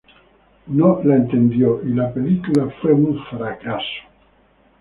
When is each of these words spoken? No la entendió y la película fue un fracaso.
No 0.65 0.99
la 1.03 1.13
entendió 1.15 1.79
y 1.83 1.89
la 1.93 2.11
película 2.11 2.73
fue 2.81 2.91
un 2.91 3.23
fracaso. 3.25 3.85